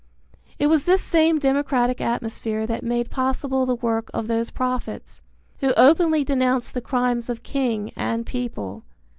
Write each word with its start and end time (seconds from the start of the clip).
It 0.57 0.65
was 0.65 0.85
this 0.85 1.03
same 1.03 1.37
democratic 1.37 2.01
atmosphere 2.01 2.65
that 2.65 2.81
made 2.83 3.11
possible 3.11 3.67
the 3.67 3.75
work 3.75 4.09
of 4.15 4.25
those 4.27 4.49
prophets, 4.49 5.21
who 5.59 5.73
openly 5.73 6.23
denounced 6.23 6.73
the 6.73 6.81
crimes 6.81 7.29
of 7.29 7.43
king 7.43 7.91
and 7.95 8.25
people. 8.25 8.81